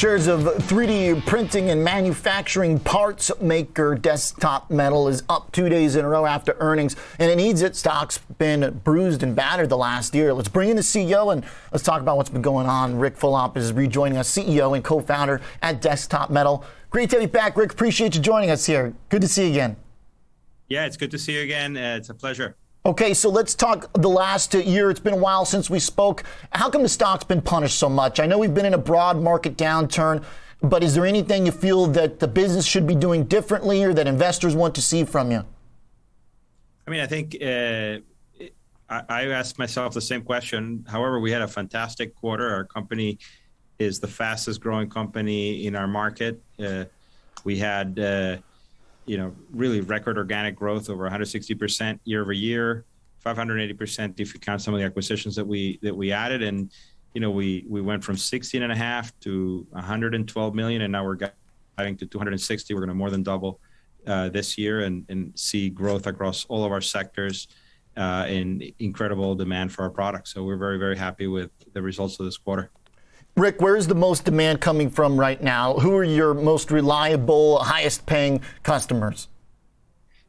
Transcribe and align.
Shares 0.00 0.28
of 0.28 0.44
3D 0.44 1.26
printing 1.26 1.68
and 1.68 1.84
manufacturing 1.84 2.78
parts 2.80 3.30
maker 3.38 3.94
Desktop 3.94 4.70
Metal 4.70 5.08
is 5.08 5.22
up 5.28 5.52
two 5.52 5.68
days 5.68 5.94
in 5.94 6.06
a 6.06 6.08
row 6.08 6.24
after 6.24 6.56
earnings, 6.58 6.96
and 7.18 7.30
it 7.30 7.36
needs 7.36 7.60
it. 7.60 7.76
Stock's 7.76 8.16
been 8.38 8.80
bruised 8.82 9.22
and 9.22 9.36
battered 9.36 9.68
the 9.68 9.76
last 9.76 10.14
year. 10.14 10.32
Let's 10.32 10.48
bring 10.48 10.70
in 10.70 10.76
the 10.76 10.80
CEO 10.80 11.34
and 11.34 11.44
let's 11.70 11.84
talk 11.84 12.00
about 12.00 12.16
what's 12.16 12.30
been 12.30 12.40
going 12.40 12.66
on. 12.66 12.98
Ric 12.98 13.14
Fulop 13.18 13.58
is 13.58 13.74
rejoining 13.74 14.16
us, 14.16 14.34
CEO 14.34 14.74
and 14.74 14.82
co-founder 14.82 15.42
at 15.60 15.82
Desktop 15.82 16.30
Metal. 16.30 16.64
Great 16.88 17.10
to 17.10 17.16
have 17.16 17.22
you 17.22 17.28
back, 17.28 17.58
Ric. 17.58 17.70
Appreciate 17.70 18.14
you 18.14 18.22
joining 18.22 18.48
us 18.48 18.64
here. 18.64 18.94
Good 19.10 19.20
to 19.20 19.28
see 19.28 19.48
you 19.48 19.50
again. 19.50 19.76
Yeah, 20.70 20.86
it's 20.86 20.96
good 20.96 21.10
to 21.10 21.18
see 21.18 21.34
you 21.34 21.42
again. 21.42 21.76
Uh, 21.76 21.96
it's 21.98 22.08
a 22.08 22.14
pleasure. 22.14 22.56
Okay, 22.86 23.12
so 23.12 23.28
let's 23.28 23.54
talk 23.54 23.92
the 23.92 24.08
last 24.08 24.54
year. 24.54 24.90
It's 24.90 25.00
been 25.00 25.12
a 25.12 25.18
while 25.18 25.44
since 25.44 25.68
we 25.68 25.78
spoke. 25.78 26.24
How 26.52 26.70
come 26.70 26.82
the 26.82 26.88
stock's 26.88 27.24
been 27.24 27.42
punished 27.42 27.78
so 27.78 27.90
much? 27.90 28.18
I 28.18 28.24
know 28.24 28.38
we've 28.38 28.54
been 28.54 28.64
in 28.64 28.72
a 28.72 28.78
broad 28.78 29.20
market 29.20 29.58
downturn, 29.58 30.24
but 30.62 30.82
is 30.82 30.94
there 30.94 31.04
anything 31.04 31.44
you 31.44 31.52
feel 31.52 31.86
that 31.88 32.20
the 32.20 32.28
business 32.28 32.64
should 32.64 32.86
be 32.86 32.94
doing 32.94 33.24
differently 33.24 33.84
or 33.84 33.92
that 33.92 34.06
investors 34.06 34.54
want 34.54 34.74
to 34.76 34.82
see 34.82 35.04
from 35.04 35.30
you? 35.30 35.44
I 36.86 36.90
mean, 36.90 37.00
I 37.00 37.06
think 37.06 37.36
uh, 37.42 37.98
I, 38.88 39.02
I 39.08 39.26
asked 39.26 39.58
myself 39.58 39.92
the 39.92 40.00
same 40.00 40.22
question. 40.22 40.86
However, 40.88 41.20
we 41.20 41.30
had 41.30 41.42
a 41.42 41.48
fantastic 41.48 42.14
quarter. 42.14 42.48
Our 42.48 42.64
company 42.64 43.18
is 43.78 44.00
the 44.00 44.08
fastest 44.08 44.62
growing 44.62 44.88
company 44.88 45.66
in 45.66 45.76
our 45.76 45.86
market. 45.86 46.42
Uh, 46.58 46.86
we 47.44 47.58
had 47.58 47.98
uh, 47.98 48.36
you 49.06 49.16
know, 49.16 49.34
really 49.50 49.80
record 49.80 50.18
organic 50.18 50.56
growth 50.56 50.90
over 50.90 51.08
160% 51.08 51.98
year 52.04 52.22
over 52.22 52.32
year, 52.32 52.84
580% 53.24 54.20
if 54.20 54.34
you 54.34 54.40
count 54.40 54.62
some 54.62 54.74
of 54.74 54.80
the 54.80 54.86
acquisitions 54.86 55.36
that 55.36 55.46
we 55.46 55.78
that 55.82 55.94
we 55.94 56.12
added. 56.12 56.42
And, 56.42 56.70
you 57.14 57.20
know, 57.20 57.30
we 57.30 57.64
we 57.68 57.80
went 57.80 58.04
from 58.04 58.16
16 58.16 58.62
and 58.62 58.72
a 58.72 58.76
half 58.76 59.18
to 59.20 59.66
112 59.70 60.54
million, 60.54 60.82
and 60.82 60.92
now 60.92 61.04
we're 61.04 61.16
getting 61.16 61.96
to 61.96 62.06
260. 62.06 62.74
We're 62.74 62.80
going 62.80 62.88
to 62.88 62.94
more 62.94 63.10
than 63.10 63.22
double 63.22 63.60
uh, 64.06 64.28
this 64.28 64.56
year 64.56 64.80
and, 64.80 65.04
and 65.08 65.32
see 65.38 65.70
growth 65.70 66.06
across 66.06 66.44
all 66.46 66.64
of 66.64 66.72
our 66.72 66.80
sectors 66.80 67.48
uh, 67.96 68.24
and 68.26 68.62
incredible 68.78 69.34
demand 69.34 69.72
for 69.72 69.82
our 69.82 69.90
products. 69.90 70.32
So 70.32 70.44
we're 70.44 70.56
very, 70.56 70.78
very 70.78 70.96
happy 70.96 71.26
with 71.26 71.50
the 71.72 71.82
results 71.82 72.18
of 72.18 72.26
this 72.26 72.38
quarter. 72.38 72.70
Ric, 73.36 73.60
where 73.60 73.76
is 73.76 73.86
the 73.86 73.94
most 73.94 74.24
demand 74.24 74.60
coming 74.60 74.90
from 74.90 75.18
right 75.18 75.42
now? 75.42 75.74
Who 75.74 75.94
are 75.96 76.04
your 76.04 76.34
most 76.34 76.70
reliable, 76.70 77.58
highest 77.60 78.06
paying 78.06 78.40
customers? 78.62 79.28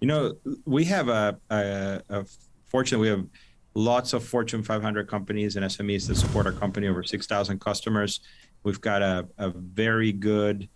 You 0.00 0.08
know, 0.08 0.34
we 0.64 0.84
have 0.84 1.08
a, 1.08 1.38
a, 1.50 2.02
a 2.08 2.24
fortunate, 2.66 2.98
we 2.98 3.08
have 3.08 3.26
lots 3.74 4.12
of 4.12 4.24
Fortune 4.24 4.62
500 4.62 5.08
companies 5.08 5.56
and 5.56 5.64
SMEs 5.66 6.06
that 6.08 6.16
support 6.16 6.46
our 6.46 6.52
company, 6.52 6.86
over 6.86 7.02
6,000 7.02 7.60
customers. 7.60 8.20
We've 8.62 8.80
got 8.80 9.02
a, 9.02 9.28
a 9.38 9.50
very 9.50 10.12
good 10.12 10.68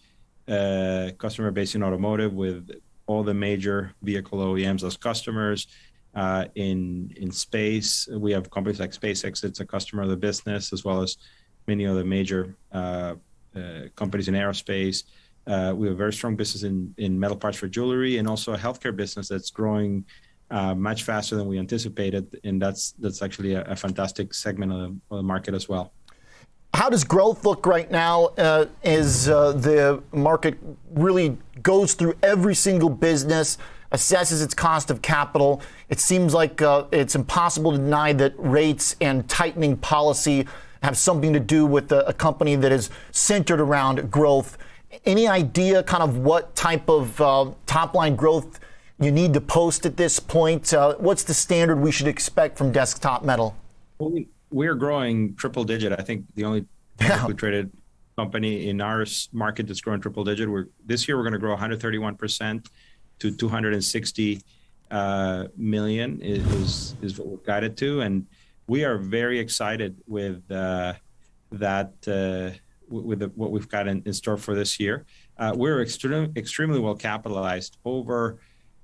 uh, 0.48 1.10
customer 1.18 1.50
base 1.50 1.74
in 1.74 1.82
automotive 1.82 2.32
with 2.32 2.70
all 3.06 3.22
the 3.22 3.34
major 3.34 3.94
vehicle 4.02 4.38
OEMs 4.38 4.84
as 4.84 4.96
customers. 4.96 5.66
Uh, 6.14 6.46
in 6.54 7.12
in 7.16 7.30
space, 7.30 8.08
we 8.12 8.32
have 8.32 8.50
companies 8.50 8.80
like 8.80 8.90
SpaceX. 8.90 9.44
It's 9.44 9.60
a 9.60 9.66
customer 9.66 10.02
of 10.02 10.08
the 10.08 10.16
business, 10.16 10.72
as 10.72 10.84
well 10.84 11.02
as 11.02 11.16
many 11.68 11.84
of 11.84 11.94
the 11.94 12.04
major 12.04 12.56
uh, 12.72 13.14
uh, 13.54 13.82
companies 13.94 14.26
in 14.26 14.34
aerospace. 14.34 15.04
Uh, 15.46 15.72
we 15.76 15.86
have 15.86 15.94
a 15.94 15.96
very 15.96 16.12
strong 16.12 16.34
business 16.34 16.64
in, 16.64 16.92
in 16.98 17.18
metal 17.18 17.36
parts 17.36 17.56
for 17.56 17.68
jewelry 17.68 18.18
and 18.18 18.26
also 18.26 18.54
a 18.54 18.58
healthcare 18.58 18.94
business 18.94 19.28
that's 19.28 19.50
growing 19.50 20.04
uh, 20.50 20.74
much 20.74 21.04
faster 21.04 21.36
than 21.36 21.46
we 21.46 21.58
anticipated. 21.58 22.40
And 22.42 22.60
that's 22.60 22.92
that's 22.92 23.22
actually 23.22 23.54
a, 23.54 23.62
a 23.64 23.76
fantastic 23.76 24.34
segment 24.34 24.72
of 24.72 24.78
the, 24.78 25.00
of 25.10 25.16
the, 25.18 25.22
market 25.22 25.54
as 25.54 25.68
well. 25.68 25.92
How 26.74 26.90
does 26.90 27.04
growth 27.04 27.44
look 27.44 27.66
right 27.66 27.90
now 27.90 28.26
uh, 28.38 28.66
as 28.82 29.28
uh, 29.28 29.52
the 29.52 30.02
market 30.12 30.58
really 30.90 31.36
goes 31.62 31.94
through 31.94 32.14
every 32.22 32.54
single 32.54 32.90
business, 32.90 33.58
assesses 33.92 34.42
its 34.42 34.54
cost 34.54 34.90
of 34.90 35.00
capital? 35.00 35.62
It 35.88 35.98
seems 35.98 36.34
like 36.34 36.60
it's 36.92 37.14
impossible 37.14 37.72
to 37.72 37.78
deny 37.78 38.12
that 38.14 38.34
rates 38.36 38.96
and 39.00 39.26
tightening 39.28 39.78
policy 39.78 40.46
have 40.82 40.96
something 40.96 41.32
to 41.32 41.40
do 41.40 41.66
with 41.66 41.90
a, 41.92 42.06
a 42.08 42.12
company 42.12 42.56
that 42.56 42.72
is 42.72 42.90
centered 43.12 43.60
around 43.60 44.10
growth. 44.10 44.58
Any 45.04 45.26
idea 45.26 45.82
kind 45.82 46.02
of 46.02 46.18
what 46.18 46.54
type 46.54 46.88
of 46.88 47.20
uh, 47.20 47.50
top 47.66 47.94
line 47.94 48.16
growth 48.16 48.60
you 49.00 49.12
need 49.12 49.34
to 49.34 49.40
post 49.40 49.86
at 49.86 49.96
this 49.96 50.18
point? 50.18 50.72
Uh, 50.72 50.94
what's 50.96 51.24
the 51.24 51.34
standard 51.34 51.76
we 51.76 51.92
should 51.92 52.08
expect 52.08 52.58
from 52.58 52.72
Desktop 52.72 53.24
Metal? 53.24 53.56
Well, 53.98 54.24
we're 54.50 54.74
growing 54.74 55.34
triple 55.34 55.64
digit. 55.64 55.92
I 55.98 56.02
think 56.02 56.24
the 56.34 56.44
only 56.44 56.66
publicly 56.98 57.34
traded 57.34 57.70
company 58.16 58.68
in 58.68 58.80
our 58.80 59.04
market 59.32 59.66
that's 59.66 59.80
growing 59.80 60.00
triple 60.00 60.24
digit. 60.24 60.48
We're 60.48 60.66
this 60.84 61.06
year 61.06 61.16
we're 61.16 61.22
going 61.22 61.34
to 61.34 61.38
grow 61.38 61.50
131 61.50 62.16
percent 62.16 62.68
to 63.20 63.30
260 63.30 64.42
uh, 64.90 65.44
million 65.56 66.20
is 66.20 66.94
is 67.02 67.18
what 67.18 67.28
we're 67.28 67.36
guided 67.38 67.76
to, 67.78 68.00
and 68.00 68.26
we 68.68 68.84
are 68.84 68.98
very 68.98 69.38
excited 69.40 69.96
with 70.06 70.48
uh, 70.50 70.92
that 71.50 71.94
uh, 72.06 72.56
with 72.88 73.18
the, 73.20 73.28
what 73.34 73.50
we've 73.50 73.68
got 73.68 73.88
in, 73.88 74.02
in, 74.04 74.12
store 74.12 74.36
for 74.36 74.54
this 74.54 74.78
year. 74.78 75.06
Uh, 75.38 75.52
we're 75.56 75.82
extremely 75.82 76.30
extremely 76.36 76.78
well 76.78 76.94
capitalized, 76.94 77.78
over 77.84 78.38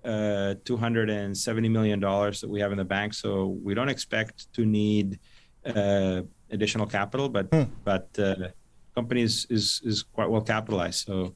uh, 0.05 0.55
270 0.65 1.69
million 1.69 2.01
dollars 2.01 2.41
that 2.41 2.49
we 2.49 2.61
have 2.61 2.73
in 2.73 2.79
the 2.79 2.85
bank. 2.85 3.15
So 3.15 3.59
we 3.63 3.75
don't 3.75 3.89
expect 3.89 4.53
to 4.55 4.65
need 4.65 5.19
uh, 5.65 6.23
additional 6.51 6.87
capital, 6.87 7.29
but 7.29 7.47
hmm. 7.53 7.65
but 7.85 8.09
uh, 8.19 8.49
companies 8.95 9.47
is 9.51 9.83
is 9.85 10.03
quite 10.03 10.31
well 10.31 10.43
capitalized. 10.43 11.07
So 11.07 11.35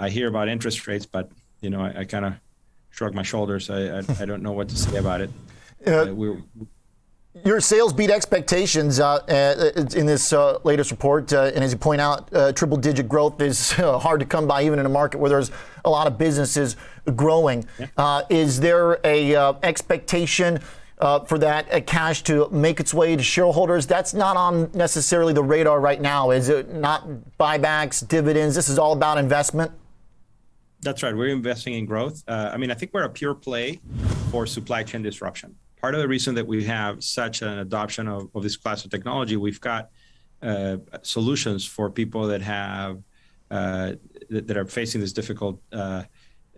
I 0.00 0.10
hear 0.10 0.26
about 0.26 0.48
interest 0.48 0.86
rates, 0.88 1.06
but 1.06 1.30
you 1.60 1.70
know 1.70 1.80
I, 1.80 2.00
I 2.00 2.04
kind 2.04 2.24
of 2.24 2.34
shrug 2.90 3.14
my 3.14 3.22
shoulders. 3.22 3.70
I, 3.70 3.98
I, 3.98 4.02
I 4.20 4.24
don't 4.24 4.42
know 4.42 4.52
what 4.52 4.68
to 4.70 4.76
say 4.76 4.96
about 4.96 5.20
it. 5.20 5.30
we're 5.86 6.42
your 7.44 7.60
sales 7.60 7.92
beat 7.92 8.10
expectations 8.10 9.00
uh, 9.00 9.16
uh, 9.16 9.84
in 9.96 10.06
this 10.06 10.32
uh, 10.32 10.58
latest 10.64 10.90
report, 10.90 11.32
uh, 11.32 11.50
and 11.54 11.64
as 11.64 11.72
you 11.72 11.78
point 11.78 12.00
out, 12.00 12.32
uh, 12.34 12.52
triple-digit 12.52 13.08
growth 13.08 13.40
is 13.40 13.72
hard 13.72 14.20
to 14.20 14.26
come 14.26 14.46
by, 14.46 14.64
even 14.64 14.78
in 14.78 14.86
a 14.86 14.88
market 14.90 15.18
where 15.18 15.30
there's 15.30 15.50
a 15.84 15.90
lot 15.90 16.06
of 16.06 16.18
businesses 16.18 16.76
growing. 17.16 17.66
Yeah. 17.78 17.86
Uh, 17.96 18.22
is 18.28 18.60
there 18.60 18.98
a 19.04 19.34
expectation 19.62 20.60
for 21.26 21.38
that 21.38 21.86
cash 21.86 22.22
to 22.24 22.48
make 22.50 22.80
its 22.80 22.92
way 22.92 23.16
to 23.16 23.22
shareholders? 23.22 23.86
That's 23.86 24.14
not 24.14 24.36
on 24.36 24.70
necessarily 24.74 25.32
the 25.32 25.42
radar 25.42 25.80
right 25.80 26.00
now. 26.00 26.30
Is 26.30 26.48
it 26.48 26.74
not 26.74 27.08
buybacks, 27.38 28.06
dividends? 28.06 28.54
This 28.54 28.68
is 28.68 28.78
all 28.78 28.92
about 28.92 29.18
investment. 29.18 29.72
That's 30.80 31.02
right. 31.02 31.16
We're 31.16 31.28
investing 31.28 31.74
in 31.74 31.86
growth. 31.86 32.22
I 32.28 32.56
mean, 32.56 32.70
I 32.70 32.74
think 32.74 32.92
we're 32.92 33.04
a 33.04 33.10
pure 33.10 33.34
play 33.34 33.80
for 34.30 34.46
supply 34.46 34.82
chain 34.82 35.02
disruption 35.02 35.56
part 35.80 35.94
of 35.94 36.00
the 36.00 36.08
reason 36.08 36.34
that 36.34 36.46
we 36.46 36.64
have 36.64 37.02
such 37.02 37.42
an 37.42 37.58
adoption 37.58 38.08
of, 38.08 38.28
of 38.34 38.42
this 38.42 38.56
class 38.56 38.84
of 38.84 38.90
technology, 38.90 39.36
we've 39.36 39.60
got 39.60 39.90
uh, 40.42 40.76
solutions 41.02 41.64
for 41.64 41.90
people 41.90 42.26
that 42.26 42.42
have 42.42 43.02
uh, 43.50 43.92
that, 44.28 44.46
that, 44.46 44.56
are 44.56 44.66
facing 44.66 45.00
this 45.00 45.12
difficult 45.12 45.58
uh, 45.72 46.02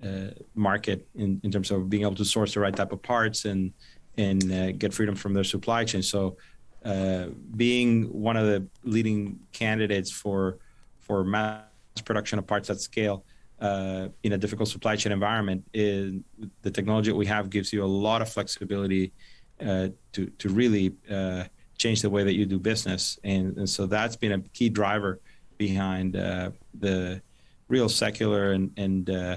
uh, 0.02 0.26
market 0.54 1.06
in, 1.14 1.40
in 1.44 1.50
terms 1.50 1.70
of 1.70 1.88
being 1.88 2.02
able 2.02 2.16
to 2.16 2.24
source 2.24 2.54
the 2.54 2.60
right 2.60 2.74
type 2.74 2.90
of 2.92 3.00
parts 3.00 3.44
and 3.44 3.72
and 4.16 4.52
uh, 4.52 4.72
get 4.72 4.92
freedom 4.92 5.14
from 5.14 5.32
their 5.32 5.44
supply 5.44 5.84
chain. 5.84 6.02
So, 6.02 6.36
uh, 6.84 7.26
being 7.56 8.04
one 8.12 8.36
of 8.36 8.46
the 8.46 8.66
leading 8.82 9.38
candidates 9.52 10.10
for 10.10 10.58
for 10.98 11.22
mass 11.22 11.62
production 12.04 12.38
of 12.38 12.46
parts 12.46 12.70
at 12.70 12.80
scale 12.80 13.24
uh, 13.60 14.08
in 14.22 14.32
a 14.32 14.38
difficult 14.38 14.68
supply 14.68 14.96
chain 14.96 15.12
environment, 15.12 15.64
is 15.74 16.14
the 16.62 16.70
technology 16.70 17.10
that 17.10 17.16
we 17.16 17.26
have 17.26 17.50
gives 17.50 17.72
you 17.72 17.84
a 17.84 17.86
lot 17.86 18.22
of 18.22 18.28
flexibility 18.28 19.12
uh, 19.60 19.88
to 20.12 20.26
to 20.38 20.48
really 20.48 20.94
uh, 21.10 21.44
change 21.76 22.02
the 22.02 22.10
way 22.10 22.24
that 22.24 22.34
you 22.34 22.46
do 22.46 22.58
business, 22.58 23.18
and, 23.24 23.56
and 23.58 23.68
so 23.68 23.86
that's 23.86 24.16
been 24.16 24.32
a 24.32 24.40
key 24.40 24.68
driver 24.68 25.20
behind 25.58 26.16
uh, 26.16 26.50
the 26.78 27.20
real 27.68 27.88
secular 27.88 28.52
and 28.52 28.72
and 28.78 29.10
uh, 29.10 29.36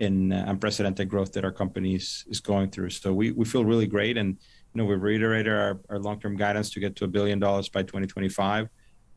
in 0.00 0.32
unprecedented 0.32 1.08
growth 1.08 1.32
that 1.32 1.44
our 1.44 1.52
company 1.52 1.94
is, 1.94 2.24
is 2.28 2.40
going 2.40 2.70
through. 2.70 2.88
So 2.90 3.12
we, 3.12 3.32
we 3.32 3.44
feel 3.44 3.64
really 3.64 3.86
great, 3.86 4.16
and 4.16 4.30
you 4.30 4.78
know 4.78 4.84
we 4.84 4.96
reiterated 4.96 5.52
our, 5.52 5.78
our 5.88 5.98
long 5.98 6.18
term 6.18 6.36
guidance 6.36 6.70
to 6.70 6.80
get 6.80 6.96
to 6.96 7.04
a 7.04 7.08
billion 7.08 7.38
dollars 7.38 7.68
by 7.68 7.82
2025. 7.82 8.68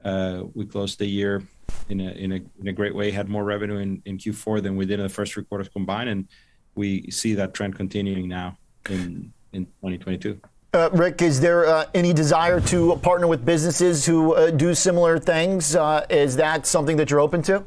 Uh, 0.04 0.44
we 0.54 0.66
closed 0.66 1.00
the 1.00 1.06
year 1.06 1.42
in 1.89 2.00
a, 2.00 2.12
in 2.12 2.31
a, 2.31 2.42
in 2.60 2.68
a 2.68 2.74
great 2.74 2.95
way, 2.95 3.12
had 3.12 3.30
more 3.30 3.44
revenue 3.44 3.77
in, 3.77 4.01
in 4.06 4.18
Q4 4.18 4.62
than 4.62 4.75
we 4.75 4.86
did 4.86 5.00
in 5.00 5.06
the 5.06 5.13
first 5.13 5.33
three 5.33 5.44
quarters 5.44 5.69
combined. 5.69 6.10
And 6.10 6.27
we 6.75 7.10
see 7.12 7.33
that 7.36 7.54
trend 7.54 7.75
continuing 7.75 8.27
now 8.27 8.57
in, 8.89 9.33
in 9.51 9.65
2022. 9.65 10.39
Uh, 10.74 10.89
Ric, 10.92 11.21
is 11.21 11.39
there 11.39 11.68
uh, 11.68 11.86
any 11.94 12.13
desire 12.13 12.60
to 12.60 12.95
partner 12.98 13.27
with 13.27 13.45
businesses 13.45 14.06
who 14.06 14.33
uh, 14.33 14.50
do 14.50 14.74
similar 14.74 15.19
things? 15.19 15.75
Uh, 15.75 16.06
is 16.10 16.36
that 16.38 16.65
something 16.65 16.98
that 16.98 17.12
you're 17.12 17.19
open 17.19 17.44
to? 17.44 17.63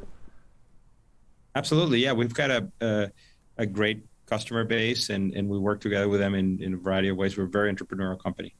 Absolutely. 1.55 1.99
Yeah, 1.99 2.11
we've 2.11 2.33
got 2.33 2.51
a, 2.51 2.67
a, 2.81 3.11
a 3.57 3.65
great 3.65 4.03
customer 4.25 4.65
base 4.65 5.09
and, 5.09 5.33
and 5.33 5.47
we 5.47 5.57
work 5.57 5.79
together 5.79 6.09
with 6.09 6.19
them 6.19 6.35
in, 6.35 6.61
in 6.61 6.73
a 6.73 6.77
variety 6.77 7.07
of 7.07 7.15
ways. 7.15 7.37
We're 7.37 7.45
a 7.45 7.47
very 7.47 7.73
entrepreneurial 7.73 8.21
company. 8.21 8.53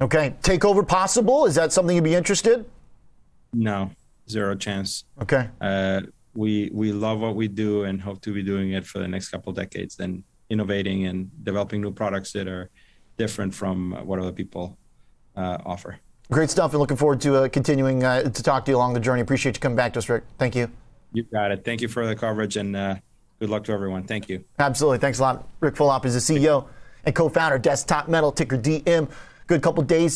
Okay. 0.00 0.34
Takeover 0.42 0.86
possible? 0.86 1.46
Is 1.46 1.54
that 1.54 1.72
something 1.72 1.96
you'd 1.96 2.04
be 2.04 2.14
interested? 2.14 2.66
No, 3.54 3.90
zero 4.28 4.54
chance. 4.54 5.04
Okay. 5.22 5.48
Uh, 5.60 6.02
we 6.34 6.70
we 6.72 6.92
love 6.92 7.20
what 7.20 7.34
we 7.34 7.48
do 7.48 7.84
and 7.84 8.00
hope 8.00 8.20
to 8.22 8.32
be 8.32 8.42
doing 8.42 8.72
it 8.72 8.86
for 8.86 8.98
the 8.98 9.08
next 9.08 9.30
couple 9.30 9.50
of 9.50 9.56
decades. 9.56 9.96
Then 9.96 10.22
innovating 10.50 11.06
and 11.06 11.30
developing 11.44 11.80
new 11.80 11.90
products 11.90 12.32
that 12.32 12.46
are 12.46 12.70
different 13.16 13.54
from 13.54 13.92
what 14.06 14.18
other 14.18 14.32
people 14.32 14.78
uh, 15.36 15.58
offer. 15.64 15.98
Great 16.30 16.50
stuff, 16.50 16.72
and 16.72 16.80
looking 16.80 16.96
forward 16.96 17.20
to 17.20 17.36
uh, 17.36 17.48
continuing 17.48 18.04
uh, 18.04 18.22
to 18.22 18.42
talk 18.42 18.64
to 18.64 18.72
you 18.72 18.76
along 18.76 18.94
the 18.94 19.00
journey. 19.00 19.22
Appreciate 19.22 19.56
you 19.56 19.60
coming 19.60 19.76
back 19.76 19.92
to 19.92 19.98
us, 19.98 20.08
Ric. 20.08 20.24
Thank 20.38 20.56
you. 20.56 20.70
You 21.12 21.22
got 21.22 21.50
it. 21.52 21.64
Thank 21.64 21.80
you 21.80 21.88
for 21.88 22.06
the 22.06 22.16
coverage 22.16 22.56
and 22.56 22.76
uh, 22.76 22.96
good 23.38 23.48
luck 23.48 23.64
to 23.64 23.72
everyone. 23.72 24.04
Thank 24.04 24.28
you. 24.28 24.44
Absolutely. 24.58 24.98
Thanks 24.98 25.18
a 25.18 25.22
lot. 25.22 25.48
Ric 25.60 25.74
Fulop 25.74 26.04
is 26.04 26.14
the 26.14 26.38
CEO 26.38 26.66
and 27.04 27.14
co-founder, 27.14 27.56
of 27.56 27.62
Desktop 27.62 28.08
Metal, 28.08 28.32
ticker 28.32 28.58
DM. 28.58 29.08
Good 29.46 29.62
couple 29.62 29.82
days 29.84 30.15